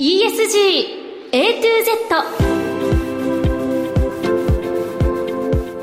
[0.00, 2.08] ESG A to Z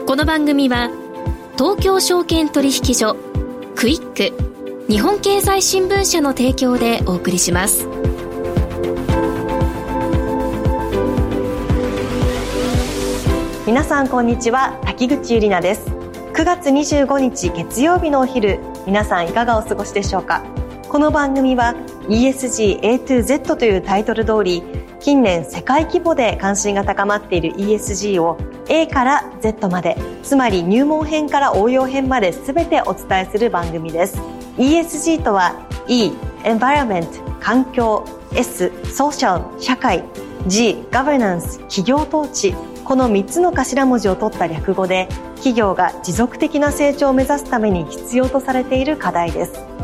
[0.08, 0.90] この番組は
[1.56, 3.16] 東京証券取引所
[3.76, 7.88] クイック日本経済新聞社の提供でお送りします。
[13.68, 15.86] 皆さんこんにちは滝口ゆりなです。
[16.34, 20.57] 9月25日月曜日のお昼皆さんいかがお過ごしでしょうか？
[20.90, 21.76] この番組は
[22.08, 24.64] ESG A to Z というタイトル通り
[25.02, 28.38] 近年世界規模で関心が高まっている ESG を
[28.70, 34.18] A から Z までつまり入門編から応用編まで全てお伝えする番組です。
[34.58, 36.12] ESG とは E
[36.44, 37.06] Environment
[37.42, 40.06] 環境 S Social 社会
[40.48, 49.77] G Governance 企業統治この3つの頭文字を取った略語で企業が持続的な成長を目指すために必要とされている課題です。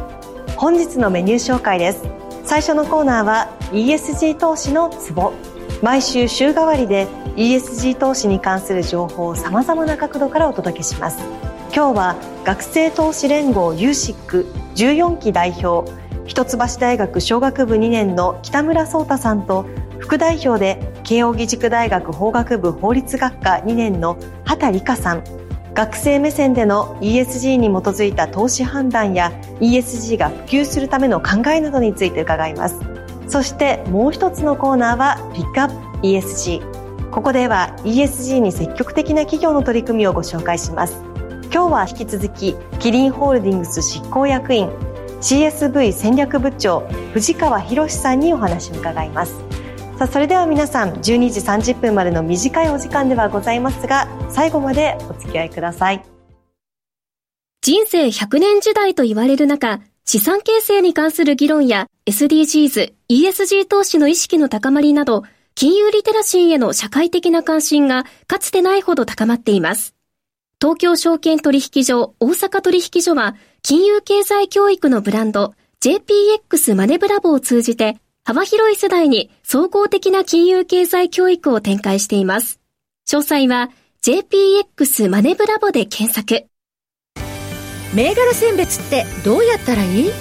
[0.63, 2.03] 本日のメニュー紹介です。
[2.45, 5.33] 最初のコーナーは ESG 投資のツボ。
[5.81, 11.19] 毎週週替わりで ESG 投資に関する情報をさまざまな角度からお届けします。
[11.75, 15.91] 今日は学生投資連合 USIC14 期代表
[16.25, 19.65] 一橋大学商学部2年の北村壮太さんと
[19.99, 25.42] 副代表で慶應義塾大学法学部法律学科2年の畑理香さん。
[25.73, 32.79] 学生目線での ESG に基づいた投資判断や ESG が普及するための考えなどについて伺います。
[33.27, 41.01] そしてもう一つのコーナーはピックアップ ESG ここでは ESG に積極的な企業の取り組みをご紹介します。
[41.53, 44.69] 今日は引き続きキリンホールディングス執行役員
[45.21, 46.81] CSV 戦略部長
[47.13, 49.52] 藤川博さんにお話を伺います。
[49.97, 51.39] さあそれでは皆さん12時
[51.73, 56.03] 30分までの短いお時間ではございますが最後までお付き合いください
[57.61, 65.23] 人生100年時代と言われる中資産形成に関する議論や SDGs、ESG 投資の意識の高まりなど
[65.55, 69.95] 金融リテラシーへの社会的な関心がかつてないほど高まっています。
[70.59, 82.61] 東京証券取引所大阪取引所は金融経済教育のブランド JPX マネブラボを通じて幅広い世代に総合的な金融経済教育を展開しています。
[83.05, 83.69] 詳細は
[84.01, 86.45] JPX マネブラボで検索。
[87.93, 90.11] 銘柄選別ってどうやったらいい？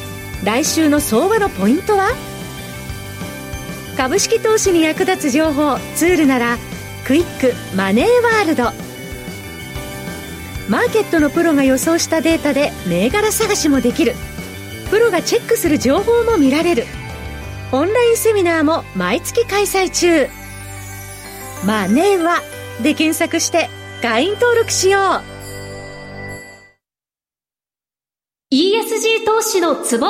[0.44, 2.08] 来週の相場のポイントは？
[3.96, 6.58] 株式投資に役立つ情報ツールなら
[7.06, 8.64] クイックマネーワールド。
[10.68, 14.14] マーケットのプロが予想したデータで銘柄探しもできる。
[14.90, 16.84] プロがチェックする情報も見られる。
[17.74, 20.28] オンラインセミナーも毎月開催中。
[21.66, 22.42] マネーは
[22.82, 23.70] で検索して
[24.02, 25.02] 会員登録しよう。
[28.54, 30.06] ESG 投資のツボ。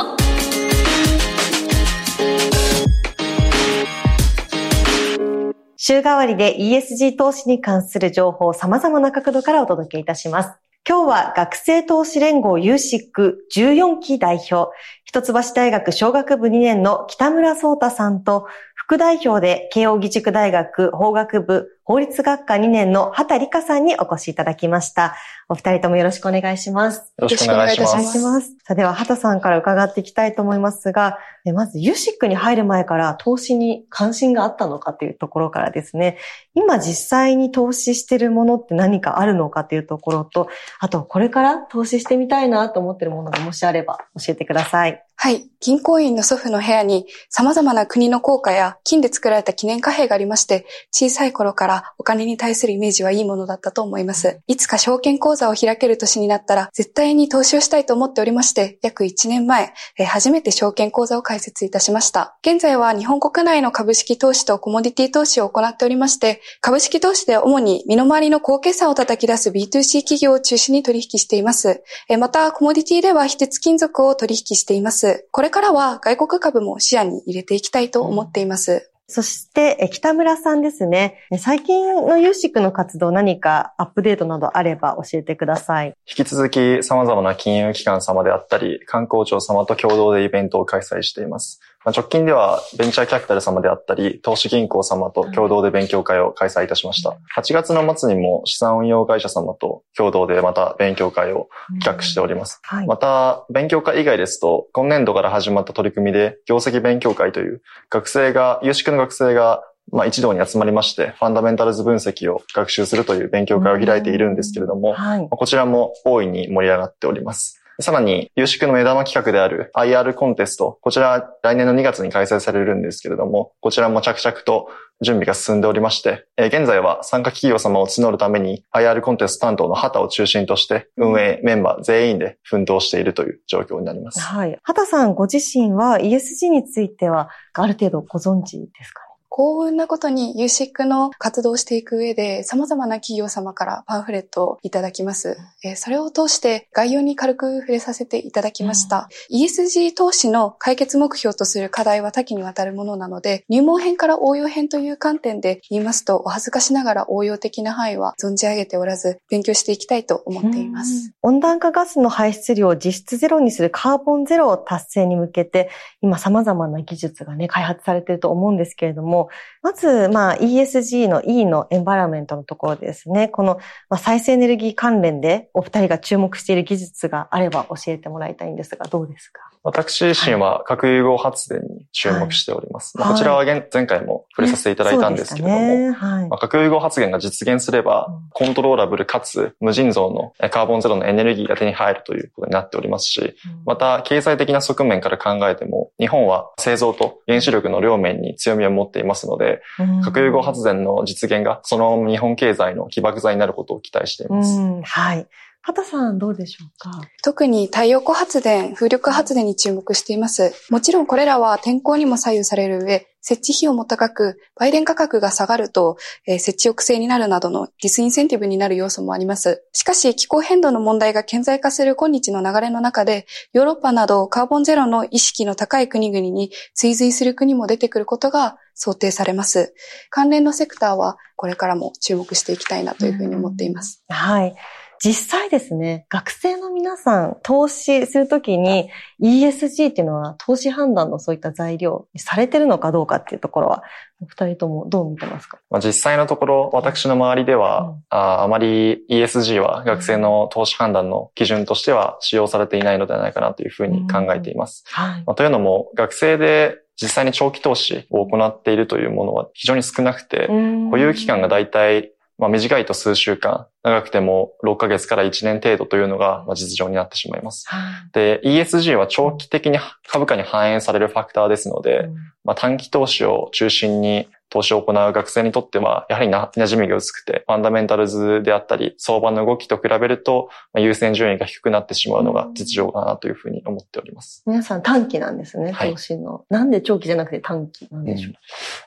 [5.76, 10.58] 週替わりで ESG 投資に関する情報を様々な角度からお届けいたします。
[10.84, 14.72] 今日は学生投資連合 USIC14 期代表、
[15.04, 25.16] 一橋大学小学部2年の北村壮太さんと、副代表で慶応義塾大学法学部法律学科2年の畑理香さんにお越しいただきました。
[25.48, 27.12] お二人ともよろしくお願いします。
[27.18, 28.18] よろしくお願いします。
[28.20, 31.18] ますさあでは、畑さんから伺っていきたいと思いますが、
[31.52, 36.18] まず、ユシックに入る前から投資に関心があったのかというところからですね、
[36.54, 45.04] 今実際に投資しているものって何かあるのかというところと、あと、これから投資してみたいなと思っているものがもしあれば教えてください。
[45.16, 45.48] はい。
[45.60, 54.40] 銀行員の祖父の部屋に様々な国の硬貨や金で作られた記念貨幣がありまして、小さい頃からお金に対するイメージはいいものだったと思います。
[54.46, 62.36] いつか証券口座を開ける年になったら、絶対に投資をしたいと思っておりまして、約1年前え、初めて証券口座を開設いたしました。
[62.42, 71.82] 現在は日本国内の株式投資とコモディティ投資を行っておりまして、株式投資で主に身の回りの高決算を叩き出す B2C 企業を中心に取引しています。
[72.08, 75.26] えまた、コモディティでは非鉄金属を取引しています。
[75.30, 78.91] これからは外国株も視野に入れていきたいと思っています。
[79.08, 81.18] そして、北村さんですね。
[81.38, 85.94] 最近のユーシックの活動何かアップデートなどあれば教えてください。
[86.08, 91.60] 引き続き様々な金融機関様であったり、観光庁様と共同でイベントを開催しています。
[91.90, 97.16] 直近ではベンチャーキャピタル様であったり、投資銀行様と共同で勉強会を開催いたしました。
[97.36, 101.48] 8月の末にも資産運用会社様と共同でまた勉強会を
[101.80, 102.60] 企画しております。
[102.62, 117.61] はい、また、勉強会以外ですと、今年度から始まった取り組みで、業績勉強会という学生が、有識の学生がまあ、一堂に集まりまして、ファンダメンタルズ分析を学習するという勉強会を開いているんですけれども、はい、こちらも大いに盛り上がっております。
[117.80, 124.68] さらに、有識の目玉企画である IR コンテスト、こちら来年の2月に開催されるんですけれども、こちらも着々と
[125.00, 134.20] 準備が進んでおりまして、え現在は参加企業様を募るために IR コンテスト担当の畑を中心として運営メンバー全員で奮闘しているという状況になります。
[134.20, 134.56] はい。
[134.62, 139.01] 畑さんご自身は ESG についてはある程度ご存知ですか？
[139.34, 145.38] 幸運なことに USIC の活動をしていく上で様々な企業様からパンフレットをいただきます。
[145.64, 149.08] えそれを通して概要に軽く触れさせていただきました。
[149.30, 161.14] うん、ESG 投資の解決目標とする課題は多岐にわたるものなので、入門編から応用編という観点で言いますと、お恥ずかしながら応用的な範囲は存じ上げておらず、勉強していきたいと思っています。
[161.22, 165.70] 温暖化ガスの排出量を実質ゼロにするカーボンゼロ達成に向けて、
[166.02, 169.21] 今様々な技術がね、開発されていると思うんですけれども、
[169.62, 173.28] まず、まあ、ESG の E のエンバラメントのところですね。
[173.28, 173.56] この、
[173.88, 179.51] まあ、再生エネルギー関連でお二人が注目している技術があれば教えてもらいたいんですが、どうですか？
[179.64, 182.98] 私自身は核融合発電に注目しております。
[182.98, 185.90] はい、まあ、こちらは前回も触れさせていただいたんですけれども、ね。
[185.92, 199.62] はい、まあ、核融合発電が実現すれば、コントローラブルかつ無尽蔵のカーボンゼロのエネルギーが手に入るということになっておりますし、また経済的な側面から考えても、日本は製造と原子力の両面に強みを持っていますので、
[200.02, 204.58] 核融合発電の実現がその日本経済の起爆剤になることを期待しています。
[204.82, 205.26] はい。
[205.64, 206.90] 畑さんどうでしょうか？
[207.22, 210.52] 特に太陽光発電、風力発電に注目しています。
[210.70, 219.62] もちろんこれらは天候にも左右される上、設置費用も高く、売電価格が下がると、えー、設置抑制になるなどのディスインセンティブになる要素もあります。
[219.72, 229.74] しかし、気候変動の問題が顕在化する今日の流れの中で、ヨーロッパなどカーボンゼロの意識の高い国々に追随する国も出てくることが想定されます。
[230.10, 234.02] 関連のセクターはこれからも注目していきたいなというふうに思っています。
[234.08, 234.56] はい。
[235.04, 238.88] 実際ですね、学生の皆さん、投資するときに
[239.20, 243.82] ESG っていうのは投資判断のそういった材料にされてるのかどうかっていうところは、
[244.22, 254.84] お二人ともどう見てますか、まあ、実際のところ、私の周りでは、うん、ああまり ESG は学生の投資判断の基準としては使用されていないのではないかなというふうに考えています。
[254.86, 260.46] うんはい、まあ、というのも、学生で実際に長期投資を行っているというものは非常に少なくて、
[260.92, 262.12] 保有期間がだいたい
[262.42, 267.66] まあ、短いと数週間、長くても6ヶ月から1年程度というのが実情になってしまいます。
[268.12, 272.14] で、ESG は長期的に株価に反映されるファクターですので、うん、
[272.44, 284.42] まあ、短期投資を中心に投資を行う学生にとっては、やはりな馴染みが薄くて、ファンダメンタルズであったり、相場の動きと比べると、優先順位が低くなってしまうのが実情かなというふうに思っております。
[284.46, 286.44] 皆さん短期なんですね、投資の。
[286.50, 288.34] なんで長期じゃなくて短期なんでしょう、うん、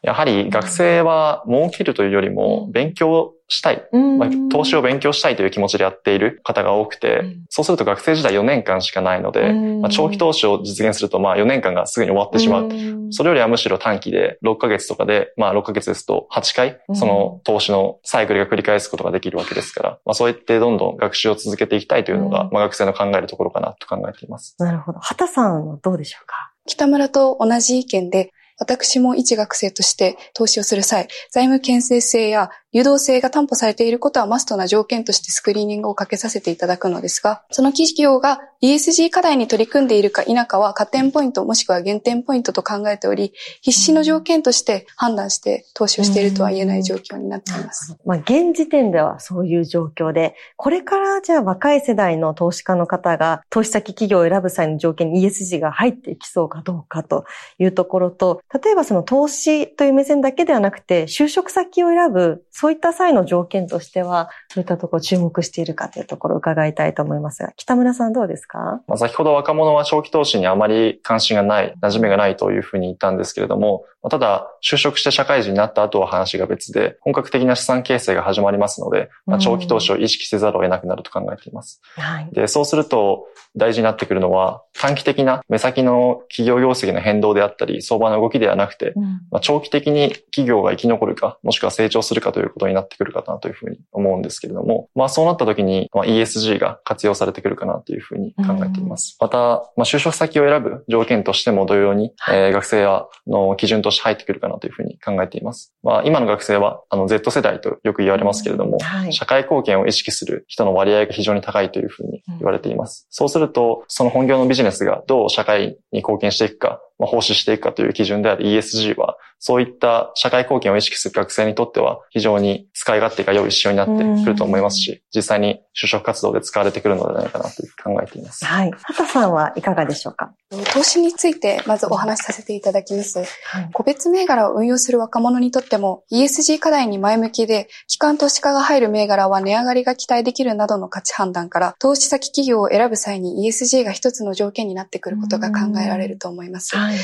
[0.04, 12.70] やはり学生は儲けるというよりも、勉強したい、まあ、投資を勉強したいという気持ちでやっている方が多くて、そうすると学生時代4年間しかないので、まあ、長期投資を実現するとまあ4年間がすぐに終わってしまう。
[13.12, 24.56] それよりはむしろ短期で6ヶ月とかで、まあ6ヶ月ですと8回、その投資のサイクルが繰り返すことができるわけですから、まあそうやってどんどん学習を続けていきたいというのが、まあ学生の考えるところかなと考えています。
[24.58, 25.00] なるほど。
[25.00, 26.52] 畑さんはどうでしょうか？
[26.66, 43.32] 北村と同じ意見で、私も一学生として投資をする際、財務健全性や誘導性が担保されていることはマストな条件としてスクリーニングをかけさせていただくのですが、その企業が ESG 課題に取り組んでいるか否かは加点ポイントもしくは減点ポイントと考えており、
[43.62, 47.96] 必死の条件として判断して投資をしているとは言えない状況になっています。
[48.06, 57.24] まあ、現時点ではそういう状況で、これからじゃあ若い世代の投資家の方が投資先企業を選ぶ際の条件に ESG が入っていきそうかどうかと
[57.58, 81.82] いうところと、例えばその投資という目線だけではなくて、就職先を選ぶ、そういった際の条件としては、そういったところ注目しているかというところを伺いたいと思いますが、北村さんどうですか、まあ、先ほど若者は長期投資にあまり関心がない、馴染みがないというふうに言ったんですけれども、ただ、就職して社会人になった後は話が別で、本格的な資産形成が始まりますので、まあ、長期投資を意識せざるを得なくなると考えています。
[81.98, 99.18] はい、で、そうすると、大事になってくるのは、短期的な目先の企業業績の変動であったり、相場の動きではなくて、うん、まあ、長期的に企業が生き残るか、もしくは成長するかということになってくるかなというふうに思うんですけれども、まあそうなった時に、まあ、ESG が活用されてくるかなというふうに考えています。
[99.20, 102.86] うん、また、まあ、就職先を選ぶ条件としても同様に、はい、えー、学生
[103.28, 105.74] の基準として入ってくるかなというふうに考えています。
[105.84, 113.06] まあ今の学生は、あの Z 世代とよく言われますけれども、うんはい、社会貢献を意識する人の割合が非常に高いというふうに言われています。
[113.10, 128.46] そうすると、その本業のビジネスがどう社会に貢献していくかまあ、奉仕していくかという基準である ESG は、そういった社会貢献を意識する学生にとっては非常に使い勝手が良い指標になってくると思いますし、実際に就職活動で使われてくるのではないかなと考えています。
[128.46, 128.72] はい。
[128.82, 130.34] 畑さんはいかがでしょうか？
[130.74, 133.20] 投資についてまずお話しさせていただきます。
[133.20, 146.76] はい、個別銘柄を運用する若者にとっても ESG 課題に前向きで、機関投資家が入る銘柄は値上がりが期待できるなどの価値判断から、投資先企業を選ぶ際に ESG が一つの条件になってくることが考えられると思います。
[146.86, 146.98] はい、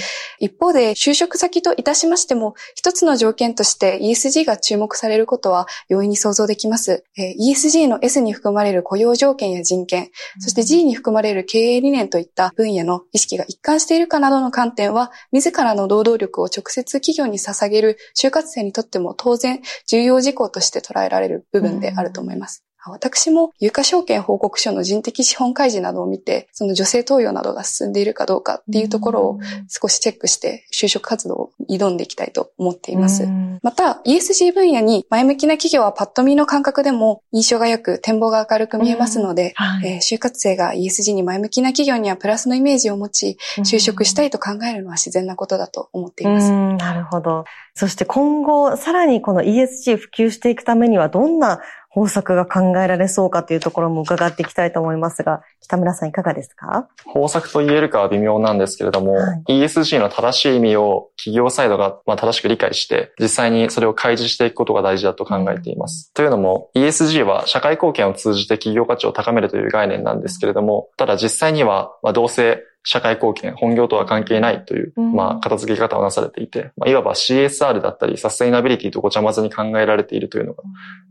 [0.45, 7.03] 一方で、就職先といたしましても、一つの条件として ESG が注目されることは容易に想像できます。
[7.17, 10.09] えー、ESG の S に含まれる雇用条件や人権、
[10.39, 22.63] そして G に含まれる経営理念といった分野の意識が一貫しているかなどの観点は、自らの労働力を直接企業に捧げる就活生にとっても当然重要事項として捉えられる部分であると思います。
[22.89, 33.27] 私も有価証券報告書の人的資本開示などを見て、その女性登用などが進んでいるかどうかっていうところを少しチェックして就職活動を挑んでいきたいと思っています。
[33.61, 46.51] また、ESG 分野に前向きな企業はパッと見の感覚でも印象が良く展望が明るく見えますので、はい、えー、就活生が ESG に前向きな企業にはプラスのイメージを持ち、就職したいと考えるのは自然なことだと思っています。
[46.51, 47.45] なるほど。
[47.75, 51.61] そして今後、さらにこの ESG 普及していくためにはどんな
[51.93, 56.87] 方策が考えられそうかというところも伺っていきたいと思いますが、北村さんいかがですか？
[57.05, 66.09] 方策と言えるかは微妙なんですけれども、はい、ESG の正しい意味を企業サイドがま正しく理解して、実際にそれを開示していくことが大事だと考えています。
[66.09, 80.63] うん、というのも、ESG は社会貢献を通じて企業価値を高めるという概念なんですけれども、ただ実際には、まどうせ社会貢献、本業とは関係ないという、まあ、片付け方をなされていて、まあ、いわば CSR だったり、サステイナビリティとごちゃ混ぜに考えられているというのが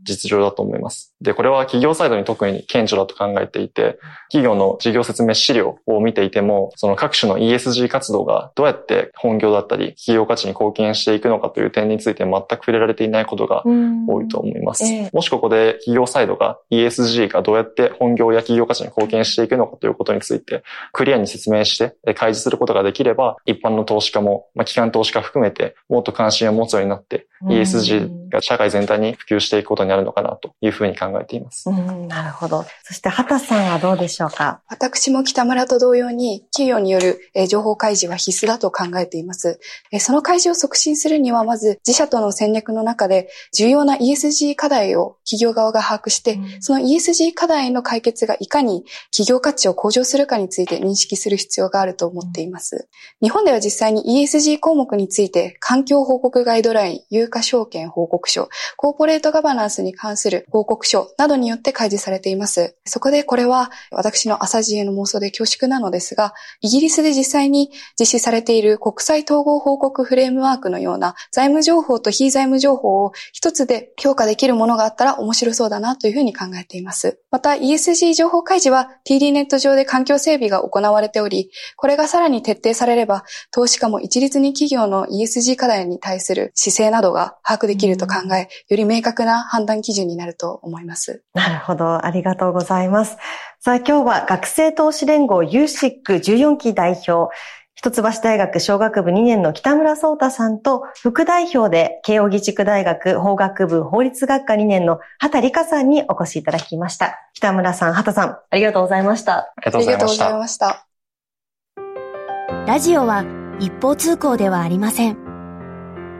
[0.03, 1.15] 実情だと思います。
[1.21, 3.99] で、これは企業サイドに特に顕著だと考えていて、
[4.29, 14.83] 企業の事業説明資料を見ていても、その各種の ESG 活動がどうやって本業だったり、企業価値に貢献していくのかという点について全く触れられていないことが多いと思います。
[14.83, 31.69] えー、もしここで企業サイドが ESG がどうやって本業や企業価値に貢献していくのかということについて、クリアに説明して、開示することができれば、一般の投資家も、まあ、機関投資家含めて、もっと関心を持つようになって、ESG が社会全体に普及していくことになるのかなというふうに考えています。
[31.69, 32.65] うん、なるほど。
[32.83, 34.61] そして、畑さんはどうでしょうか？
[34.67, 39.59] 私も北村と同様に、企業による情報開示は必須だと考えています。
[39.99, 52.87] その開示を促進するには、まず自社との戦略の中で重要な ESG 課題を企業側が把握して、その ESG 課題の解決がいかに企業価値を向上するかについて認識する必要があると思っています。
[53.21, 62.75] 日本では実際に ESG 項目について環境報告ガイドライン、有価証券報告書、コーポレートガバナンスに関する報告書などによって開示されています。
[62.85, 77.19] そこでこれは私の朝知恵の妄想で恐縮なのですが、イギリスで実際に実施されている国際統合報告フレームワークのような財務情報と非財務情報を一つで評価できるものがあったら面白そうだなというふうに考えています。
[77.31, 91.23] また ESG 情報開示は TD ネット上で環境整備が行われており、これがさらに徹底されれば、投資家も一律に企業の ESG 課題に対する姿勢などが把握できると考え、より明確な判断基準になると思います。
[91.33, 92.05] なるほど。
[92.05, 93.17] ありがとうございます。
[93.59, 97.33] さあ今日は学生投資連合 USIC14 期代表、
[97.75, 107.17] 一橋大学商学部2年の北村聡太さんと、副代表で慶応義塾大学法学部法律学科2年の畑理香さんにお越しいただきました。
[107.33, 109.37] 北村さん、畑さん、ありがとうございました。
[109.37, 110.85] ありがとうございました。
[112.67, 113.25] ラジオは
[113.59, 115.30] 一方通行ではありません。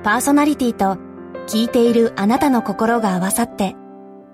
[0.03, 0.98] パーソナリティと
[1.48, 3.75] 聞いているあなたの心が合わさって、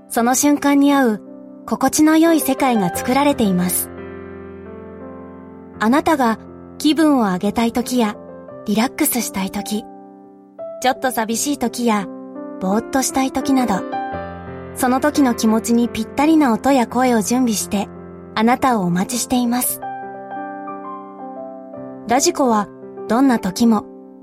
[0.10, 1.22] その瞬間に合う
[1.66, 3.90] 心地の良い世界が作られています。
[5.80, 6.40] あなたが
[6.78, 8.16] 気分を上げたい時や
[8.66, 9.84] リラックスしたい時、
[10.82, 12.08] ちょっと寂しい時や
[12.62, 13.84] ぼーっとしたい時など、
[14.76, 17.88] その時の気持ちにぴったりな音や声を準備して
[18.36, 19.82] あなたをお待ちしています。
[22.08, 22.68] ラジコは
[23.10, 23.86] どんな時も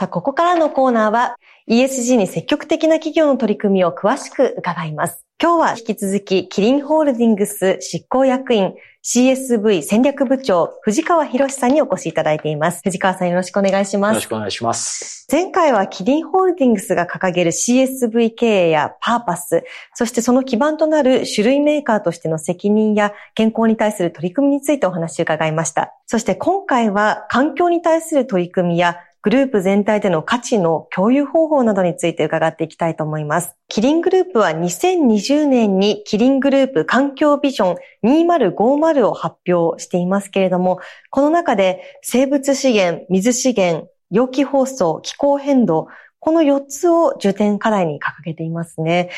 [0.00, 1.36] さあ、ここからのコーナーは
[1.68, 5.26] ESG に積極的な企業の取り組みを詳しく伺います。
[5.38, 8.72] 今日は引き続き、キリンホールディングス執行役員
[9.04, 12.80] CSV 戦略部長、藤川博さんにお越しいただいています。
[12.82, 14.12] 藤川さんよろしくお願いします。
[14.12, 15.26] よろしくお願いします。
[15.30, 25.92] 前回はキリンホールディングスが掲げる CSV 経営やパーパス、そしてその基盤となる種類メーカーとしての責任や健康に対する取り組みについてお話を伺いました。
[26.06, 33.54] そして今回は環境に対する取り組みやグループ全体での価値の共有方法などについて伺っていきたいと思います。
[33.68, 49.10] キリングループは2020年にキリングループ環境ビジョン2050を発表していますけれども、この中で生物資源、水資源、容器包装、気候変動、この4つを重点課題に掲げていますね。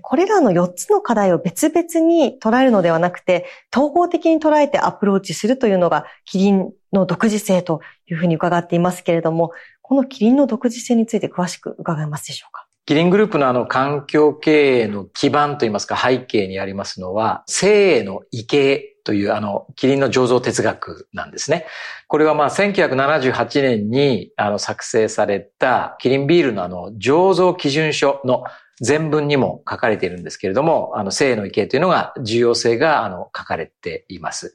[0.00, 3.44] これらの4つの課題を別々に捉えるのではなくて、
[3.74, 12.66] 統合的に捉えてアプローチするというのがキリンの独自性というふうに伺っていますけれども、このキリンの独自性について詳しく伺えますでしょうか？
[12.84, 21.66] キリングループのあの環境経営の基盤といいますか背景にありますのは、生への異形というあの、キリンの醸造哲学なんですね。
[22.08, 28.44] これはまあ1978年にあの作成されたキリンビールのあの醸造基準書の
[28.80, 34.54] 全文にも書かれているんですけれども、あの、生の異形というのが重要性があの書かれています。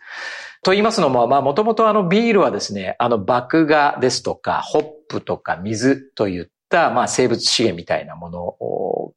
[0.64, 8.56] と言いますのも、まあ、もともとあのビールはですね、あの、麦芽ですとか、ホップとか水といった、まあ、生物資源みたいなもの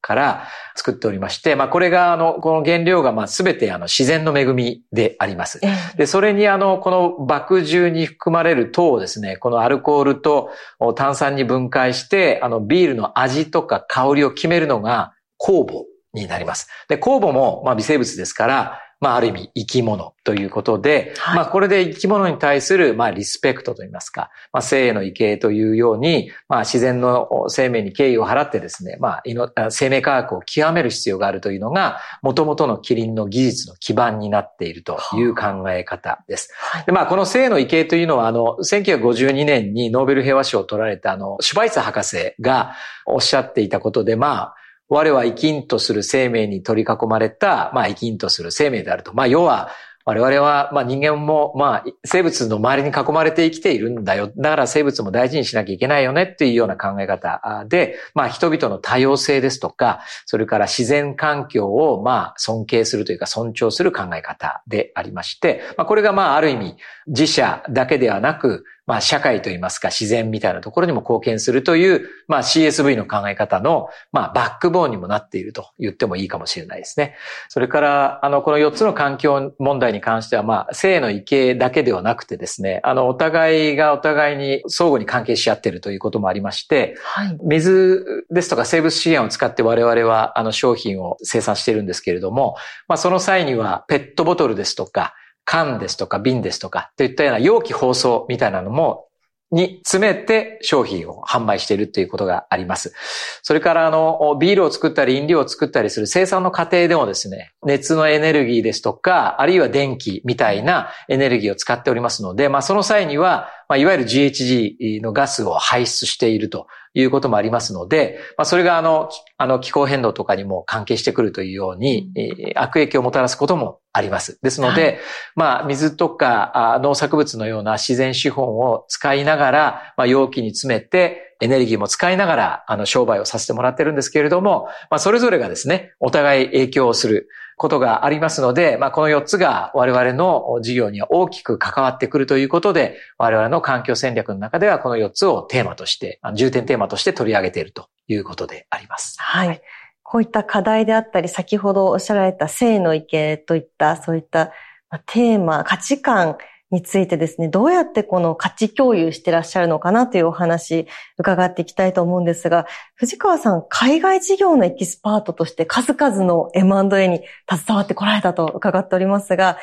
[0.00, 5.61] から作っておりまして、まあ、これが、あの、この原料が、まあ、すべて、あの、自然の恵みであります。
[5.97, 10.50] で、それにあの、この麦汁に含まれる糖をですね、このアルコールと
[10.94, 16.68] 炭酸に分解して、あの、ビールの味とか香りを決めるのが酵母になります。
[16.88, 21.37] で、酵母も、まあ、微生物ですから、まあ、ある意味生き物ということで、はい。
[21.37, 29.23] まあ、これで生き物に対する、まあ、リスペクトといいますか、まあ、生の異形というように、まあ、自然の生命に敬意を払ってですね、ま
[29.57, 36.52] あ、生命科学を極める必要があるというのが、元々のキリンの技術の基盤になっているという考え方です。
[36.54, 36.85] はい。
[36.85, 42.75] で、まあ、この生の異形というのは、あの、1952年にノーベル平和賞を取られた、あの、シュバイツァ博士が
[43.07, 44.54] おっしゃっていたことで、まあ、
[44.90, 49.14] 我は生きんとする生命に取り囲まれた、まあ、生きんとする生命であると。
[49.14, 49.70] まあ、要は、
[50.06, 54.33] 我々は、まあ人間も、まあ生物の周りに囲まれて生きているんだよ。
[54.37, 66.76] だから生物も大事にしなきゃいけないよねっていうような考え方で、まあ人々の多様性ですとか、それから自然環境をまあ尊敬するというか尊重する考え方でありまして、まあこれがまあある意味
[67.07, 77.14] 自社だけではなく、まあ社会といいますか自然みたいなところにも貢献するという、まあ CSV の考え方の、まあバックボーンにもなっていると言ってもいいかもしれないですね。
[77.48, 87.38] それから、あの、この4つの環境問題に関しては、まあ、性の異形だけではなくてですね、あの、お互いがお互いに相互に関係し合っているということもありまして、はい。
[87.44, 92.57] 水ですとか生物資源を使って我々は、あの、商品を生産しているんですけれども、
[92.88, 99.07] まあ、その際には、ペットボトルですとか、缶ですとか瓶ですとか、といったような容器包装みたいなのも、
[99.53, 102.94] に詰めて商品を販売しているということがあります。
[103.42, 124.40] それから、あの、ビールを作ったり飲料を作ったりする生産の過程でもですね、熱のエネルギーですとか、あるいは電気みたいなエネルギーを使っておりますので、まあ、その際には、まあ、いわゆる GHG のガスを排出しているということもありますので、まあ、それがあの、きあの気候変動とかにも関係してくるというように、えー悪影響をもたらすこともあります。
[124.42, 124.98] ですので、
[125.37, 149.16] まあ、水とかあ農作物のような自然資本を使いながら、まあ、容器に詰めて、エネルギーも使いながら、あの、商売をさせてもらってるんですけれども、まあ、それぞれがですね、お互い影響をすることがありますので、まあ、この4つが我々の事業には大きく関わってくるということで、我々の環境戦略の中ではこの4つをテーマとして、重点テーマとして取り上げているということであります。
[149.18, 149.61] はい。
[150.03, 154.53] こういった課題であったり、先ほどおっしゃられた性の意見といった、そういった
[154.90, 156.37] まあテーマ、価値観
[156.70, 160.87] についてですね、どうやってこの価値共有してらっしゃるのかなというお話、
[161.18, 169.59] 伺っていきたいと思うんですが、藤川さん、海外事業のエキスパートとして数々の M&A に携わってこられたと伺っておりますが、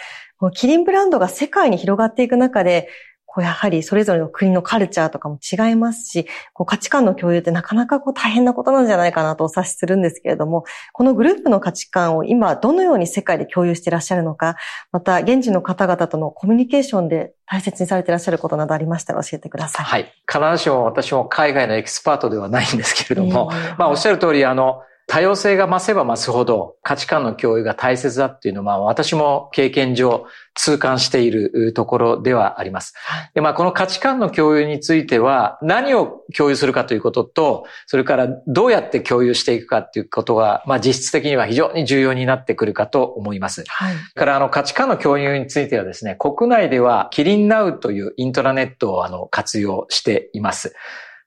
[0.54, 2.90] キリンブランドが世界に広がっていく中で、
[3.38, 14.56] こうやはりそれぞれの国のカルチャーとかも違いますし、こう価値観の共有ってなかなかこう大変なことなんじゃないかなとお察しするんですけれども、このグループの価値観を今どのように世界で共有していらっしゃるのか、
[14.92, 19.86] また現地の方々とのコミュニケーションで大切にされていらっしゃることなどありましたら教えてください。
[19.86, 20.12] はい。
[20.28, 30.26] 必ずしも私も海外のエキスパートではないんですけれども、ええまあおっしゃる通り、あの、多様性が増せば増すほど価値観の共有が大切だっていうのは、私も経験上
[30.58, 32.94] 痛感しているところではあります。
[33.34, 43.64] でまあ、この価値観の共有については、何を共有するかということと、それからどうやって共有していくかっていうことが、まあ、実質的には非常に重要になってくるかと思います。
[43.68, 43.96] はい。
[44.16, 50.74] からあの価値観の共有についてはですね、国内ではキリンナウというイントラネットをあの活用しています。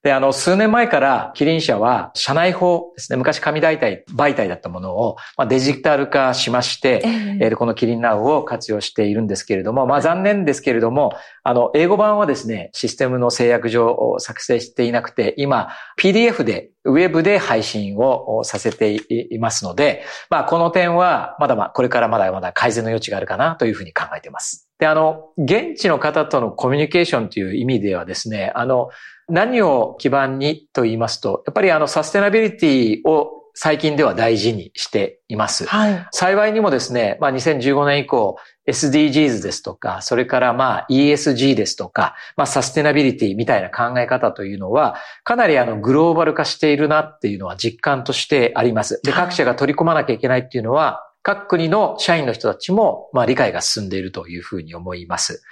[0.02, 7.02] で、あの、数年前からキリン社は、社内法ですね、昔紙媒体、媒体だったものを、まあ、デジタル化しまして、
[7.38, 24.70] えー、このキリンナウを活用しているんですけれども、まあ、残念ですけれども、あの、英語版はですね、システムの制約上作成していなくて、今、PDF で、ウェブで配信をさせていますので、まあ、この点は、まだまだ、これからまだまだ改善の余地があるかなというふうに考えています。
[24.78, 28.88] で、あの、現地の方とのコミュニケーションという意味ではですね、あの、
[29.30, 35.66] 何を基盤にと言いますと、やっぱりあのサステナビリティを最近では大事にしています。
[35.66, 38.36] はい、幸いにもですね、まあ2015年以降
[38.68, 49.00] SDGs ですとか、それからまあ ESG ですとか、まあサステナビリティみたいな考え方というのは、かなりあのグローバル化しているなっていうのは実感としてあります。
[49.02, 55.42] で、各社が取り込まなきゃいけないっていうのは、各国の社員の人たちも、まあ理解が進んでいるというふうに思います。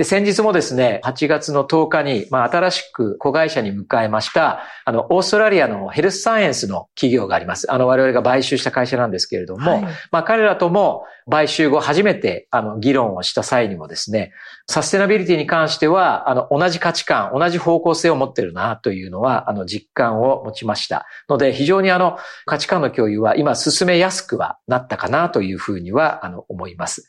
[0.00, 7.70] で、先日もですね、8月の10日に、まあ、新しく子会社に迎えました、あの、オーストラリアのヘルスサイエンスの企業があります。
[7.70, 14.32] あの、我々が買収した会社なんですけれども、はい、まあ、彼らとも買収後初めて、あの、議論をした際にもですね、
[14.66, 21.04] サステナビリティに関しては、あの、同じ価値観、同じ方向性を持ってるな、というのは、あの、実感を持ちました。
[21.28, 27.06] ので、非常にあの、価値観の共有は今進めやすくはなったかな、というふうには、あの、思います。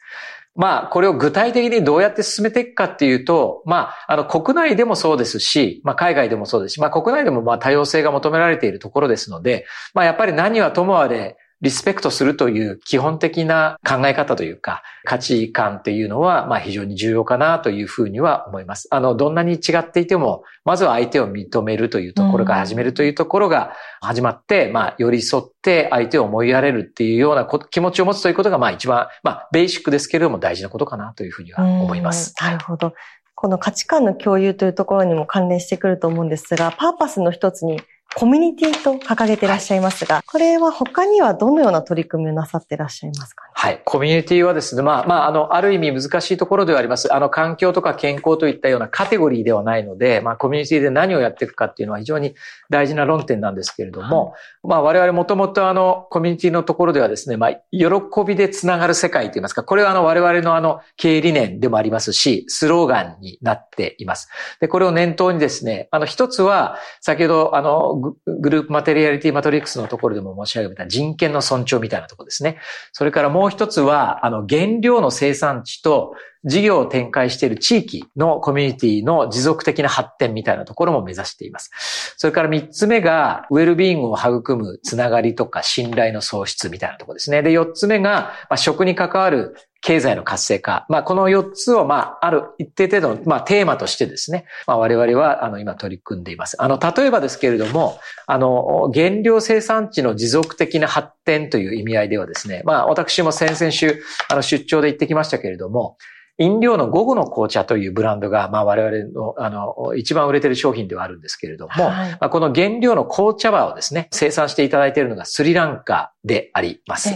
[0.56, 18.88] まあ、これを具体的にどうやって進めていくかっていうと、まあ、あの、国内でもそうですし、まあ、海外でもそうですし、まあ、国内でもまあ、多様性が求められているところですので、まあ、やっぱり何はともあれ、リスペクトするという基本的な考え方というか、価値観っていうのは、まあ非常に重要かなというふうには思います。
[18.90, 32.34] あの、どんなに違っていても、まずは相手を認めるというところから始めるというところが始まって、まあ寄り添って相手を思いやれるっていうような気持ちを持つということが、まあ一番、まあベーシックですけれども大事なことかなというふうには思います。
[32.42, 32.94] なるほど。
[33.36, 37.82] この価値観の共有というところにも関連してくると思うんですが、パーパスの一つに
[38.14, 43.82] コミュニティと掲げていらっしゃいますが、これは他にはどのような取り組みをなさっていらっしゃいますか、ね、はい。
[43.86, 47.14] コミュニティはですね、まあ、まあ、あの、ある意味難しいところではあります。
[47.14, 52.36] あの、環境とか健康といったようなカテゴリーではないので、まあ、コミュニティで何をやっていくかっていうのは非常に
[52.70, 54.34] 大事な論点なんですけれども、はい、
[54.68, 57.88] まあ、我々もともとあの、コミュニティのところではですね、まあ、喜
[58.28, 64.28] びでつながる世界といいますか、これはあの、我々のあの、経営理念でもありますし、スローガンになっています。
[64.60, 72.58] で、これを念頭にですね、あの、一つは、先ほどあの、グループマテリアリティマトリックスのところでも申し上げた人権の尊重みたいなところですね。
[72.92, 82.16] それからもう一つは、あの、原料の生産地と事業を展開している地域のコミュニティの持続的な発展みたいなところも目指しています。
[82.18, 87.44] それから三つ目が、ウェルビーイングを育むつながりとか信頼の創出みたいなところですね。
[87.44, 90.86] で、四つ目が、ま、食に関わる経済の活性化。
[90.90, 96.56] まあ、この4つを、まあ、ある一定程度の、まあ、テーマとしてですね、まあ、我々は、あの、今取り組んでいます。
[96.62, 105.98] あの、例えばですけれども、あの、原料生産地の持続的な発展という意味合いではですね、まあ、私も先々週、あの、出張で行ってきましたけれども、
[106.38, 117.10] 飲料の午後の紅茶というブランドが、まあ我々の、あの、一番売れてる商品ではあるんですけれども、はい、まあ、この原料の紅茶葉をですね、生産していただいているのがスリランカであります。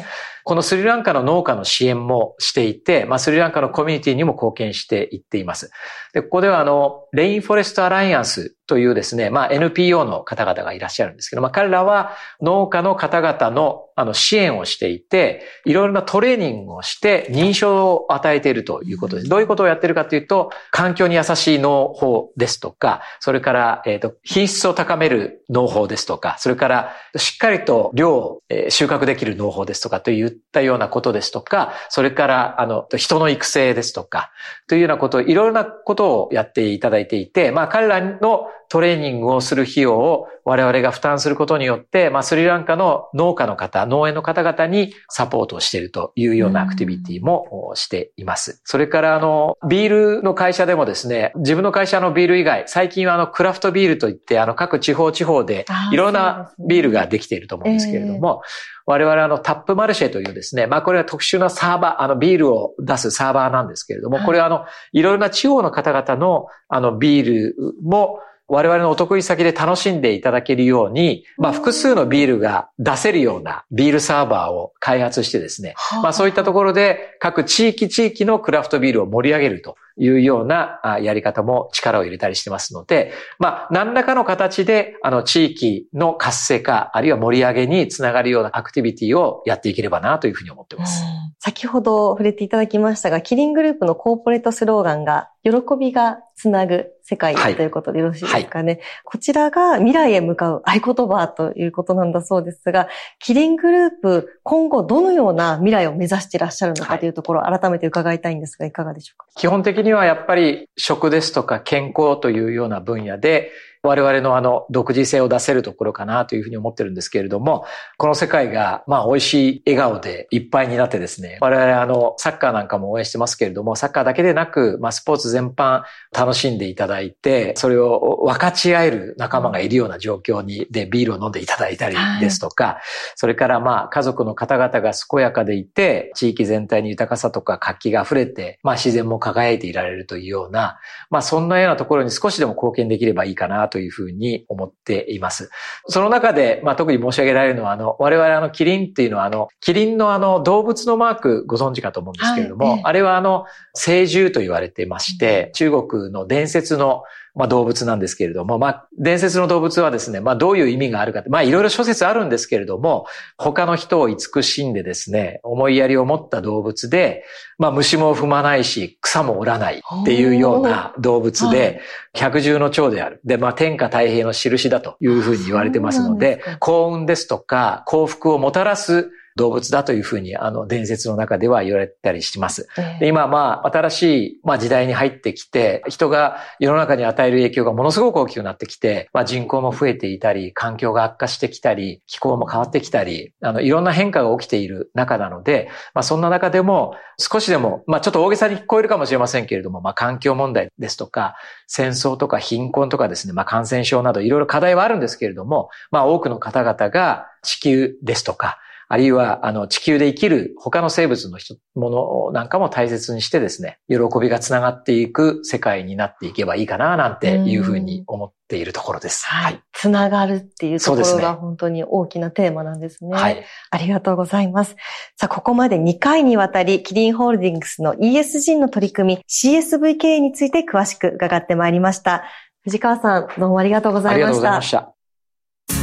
[0.45, 5.71] このスリランカの農家の支援もしていて、まあ、スリランカのコミュニティにも貢献していっています。
[6.13, 19.30] で、ここではあの、レインフォレストアライアンスというですね、まあ NPO の方々がいらっしゃるんですけど、まあ彼らは農家の方々のあの支援をしていて、いろいろなトレーニングをして認証を与えているということです。
[19.30, 34.32] どういうことをやってるかというと、環境に優しい農法ですとか、それから、えっ、ー、と、品質を高める農法ですとか、それからしっかりと量を収穫できる農法ですとかといったようなことですとか、それからあの人の育成ですとか、
[34.67, 48.62] というようなこと、いろいろなことをやっていただいていて、まあ彼らのトレーニングをする費用を我々が負担することによって、まあ、スリランカの農家の方、農園の方々にサポートをしているというようなアクティビティもしています。
[48.63, 58.43] それから、あの、ビールの会社でもですね、自分の会社のビール以外、最近はあの、クラフトビールといって、あの、各地方地方でいろんなビールができていると思うんですけれども、
[58.88, 91.03] 我々あのタップマルシェというですね、まあこれは特殊なサーバー、あのビールを出すサーバーなんですけれども、これはあの、いろいろな地方の方々のあのビールも我々のお得意先で楽しんでいただけるように、まあ複数のビールが出せるようなビールサーバーを開発してですね、まあそういったところで各地域地域のクラフトビールを盛り上げるというようなやり方も力を入れたりしてますので、まあ、何らかの形で、あの、地域の活性化、あるいは盛り上げにつながるようなアクティビティをやっていければなというふうに思ってます。
[91.39, 98.71] 先ほど触れていただきましたが、キリングループのコーポレートスローガンが、喜びがつなぐ世界ということでよろしいですかね。
[98.73, 109.27] はいはい、こちらが未来へ向かう合言葉ということなんだそうですが、キリングループ、今後どのような未来を目指していらっしゃるのかというところを改めて伺いたいんですが、いかがでしょうか？
[109.36, 113.51] 基本的にはやっぱり食ですとか健康というような分野で、
[113.85, 117.65] 我々のあの独自性を出せるところかなというふうに思ってるんですけれども、
[117.97, 132.75] この世界がまあ美味しい笑顔でいっぱいになってですね、我々あのサッカーなんかも応援してますけれども、サッカーだけでなく、まあスポーツ全般楽しんでいただいて、それを分かち合える仲間がいるような状況に、でビールを飲んでいただいたりですとか、はい、
[133.15, 145.49] それからまあ家族の方々が健やかでいて、地域全体に豊かさとか活気が溢れて、まあ自然も輝いていられるというような、まあそんなようなところに少しでも貢献できればいいかなとというふうに思っています。
[145.89, 152.55] その中で、まあ、特に申し上げられるのは、あの、我々あの、キリンっていうのは、あの、キリンのあの、動物のマークご存知かと思うんですけれど。
[152.55, 157.03] も、はい、あれはあの、聖獣と言われてまして、中国の伝説の
[157.35, 163.05] まあ、動物なんですけれども、まあ、伝説の動物はですね、まあ、どういう意味があるかって、まあ、いろいろ諸説あるんですけれども、
[163.37, 167.25] 他の人を慈しんでですね、思いやりを持った動物で、
[167.57, 171.81] まあ、虫も踏まないし、草も折らないっていうような動物で、
[172.13, 173.19] 百獣の長である。
[173.25, 182.69] で、まあ、天下太平の印だというふうに言われてますので、幸運ですとか、幸福をもたらす動物だというふうに、あの、伝説の中では言われたりします。
[182.99, 201.35] で今、まあ、新しい、まあ、時代に入ってきて、人が世の中に与える影響がものすごく大きくなってきて、まあ、人口も増えていたり、環境が悪化してきたり、気候も変わってきたり、あの、いろんな変化が起きている中なので、まあ、そんな中でも、少しでも、まあ、ちょっと大げさに聞こえるかもしれませんけれども、まあ、環境問題ですとか、
[201.67, 219.25] 戦争とか貧困とかですね、まあ、感染症などいろいろ課題はあるんですけれども、まあ、多くの方々が地球ですとか、あるいは、あの、地球で生きる他の生物の人、ものなんかも大切にしてですね、喜びがつながっていく世界になっていけばいいかな、なんていうふうに思っているところです。
[219.25, 219.61] はい。
[219.73, 223.15] つながるっていうところが本当に大きなテーマなんですね。
[223.15, 223.43] はい。
[223.71, 224.75] ありがとうございます。
[225.17, 232.23] さあ、ここまで2回にわたり、キリンホールディングスの ESG の取り組み、CSV 経営について詳しく伺ってまいりました。
[232.63, 234.19] 藤川さん、どうもありがとうございました。
[234.19, 234.95] ありがとうございました。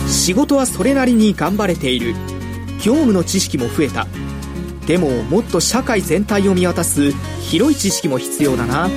[0.08, 2.41] 仕事はそれなりに頑張れている。
[2.82, 4.06] 業務の知識も増えた。
[4.86, 8.90] でももっと社会全体を見渡す広い知識も必要だな。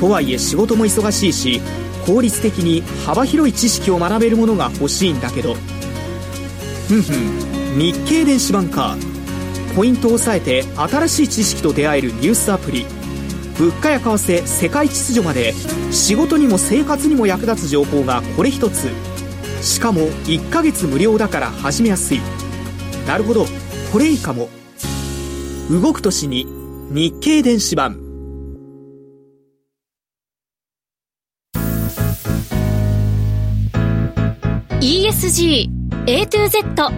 [0.00, 1.60] とはいえ仕事も忙しいし
[2.06, 5.54] 効率的に幅広い知識を学べるものが欲しいんだけど。
[6.88, 8.96] ふんふん日経電子版か
[9.74, 12.86] ポイントを押さえて新しい知識と出会えるニュースアプリ。
[13.58, 15.52] 物価や為替世界秩序まで。
[15.90, 18.88] 仕事にも生活にも役立つ情報がこれ一つ。
[19.62, 22.20] しかも1ヶ月無料だから始めやすい。
[23.06, 23.46] なるほど。
[23.92, 24.48] これいいかも。
[25.70, 26.46] 動く年に
[26.90, 28.00] 日経電子版。
[34.80, 35.68] ESG
[36.06, 36.92] A to Z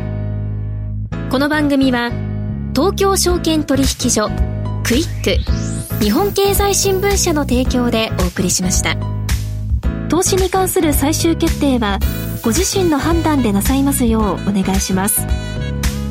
[1.31, 2.11] この番組は
[2.75, 4.29] 東京証券取引所
[4.85, 8.97] クイック日本経済新聞社の提供でお送りしました。
[10.09, 11.99] 投資に関する最終決定は
[12.43, 15.48] ご自身の判断でなさいますようお願いします。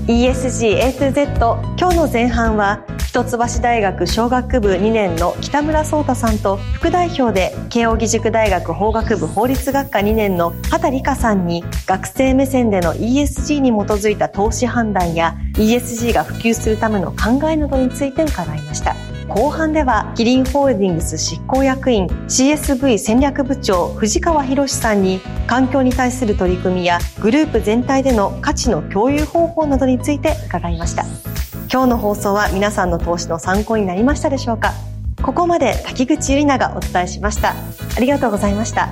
[0.08, 18.96] ESGA2Z 今日の前半は一橋大学商学部2年の北村壮太さんと副代表で慶應義塾大学法学部法律学科2年の畑理香さんに学生目線での ESG に基づいた投資判断や ESG が普及するための考えなどについて伺いました。
[19.30, 31.04] 後半ではキリンホールディングス執行役員 CSV 戦略部長藤川博さんに環境に対する取り組みやグループ全体での価値の共有方法などについて伺いました。
[31.72, 34.72] 今日の放送は皆さんの投資の参考になりましたでしょうか。
[35.22, 37.54] ここまで滝口ゆりながお伝えしました。
[37.96, 38.90] ありがとうございました。